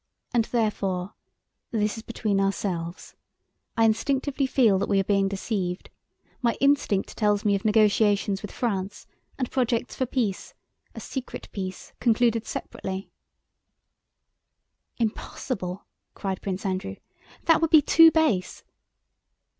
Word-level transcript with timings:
And 0.33 0.45
therefore—this 0.45 1.97
is 1.97 2.01
between 2.01 2.39
ourselves—I 2.41 3.85
instinctively 3.85 4.47
feel 4.47 4.79
that 4.79 4.89
we 4.89 4.99
are 4.99 5.03
being 5.03 5.27
deceived, 5.27 5.91
my 6.41 6.57
instinct 6.59 7.15
tells 7.15 7.45
me 7.45 7.53
of 7.53 7.63
negotiations 7.63 8.41
with 8.41 8.51
France 8.51 9.05
and 9.37 9.51
projects 9.51 9.93
for 9.95 10.07
peace, 10.07 10.55
a 10.95 10.99
secret 10.99 11.49
peace 11.51 11.93
concluded 11.99 12.47
separately." 12.47 13.11
* 13.71 14.97
Fine 14.97 15.09
eyes. 15.09 15.11
"Impossible!" 15.11 15.85
cried 16.15 16.41
Prince 16.41 16.65
Andrew. 16.65 16.95
"That 17.43 17.61
would 17.61 17.69
be 17.69 17.83
too 17.83 18.09
base." 18.09 18.63